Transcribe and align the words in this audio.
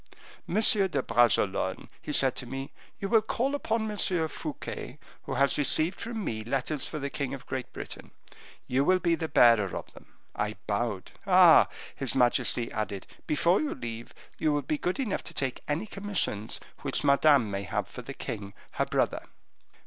'Monsieur 0.47 0.87
de 0.87 1.03
Bragelonne,' 1.03 1.87
he 2.01 2.11
said 2.11 2.35
to 2.35 2.47
me, 2.47 2.71
'you 2.99 3.07
will 3.07 3.21
call 3.21 3.53
upon 3.53 3.91
M. 3.91 3.99
Fouquet, 4.27 4.97
who 5.25 5.35
has 5.35 5.59
received 5.59 6.01
from 6.01 6.23
me 6.25 6.43
letters 6.43 6.87
for 6.87 6.97
the 6.97 7.11
king 7.11 7.35
of 7.35 7.45
Great 7.45 7.71
Britain; 7.71 8.09
you 8.65 8.83
will 8.83 8.97
be 8.97 9.13
the 9.13 9.27
bearer 9.27 9.75
of 9.77 9.93
them.' 9.93 10.07
I 10.35 10.55
bowed. 10.65 11.11
'Ah!' 11.27 11.67
his 11.95 12.15
majesty 12.15 12.71
added, 12.71 13.05
'before 13.27 13.61
you 13.61 13.75
leave, 13.75 14.15
you 14.39 14.51
will 14.51 14.63
be 14.63 14.79
good 14.79 14.99
enough 14.99 15.21
to 15.25 15.35
take 15.35 15.61
any 15.67 15.85
commissions 15.85 16.59
which 16.79 17.03
Madame 17.03 17.51
may 17.51 17.61
have 17.61 17.87
for 17.87 18.01
the 18.01 18.15
king 18.15 18.55
her 18.71 18.85
brother. 18.87 19.21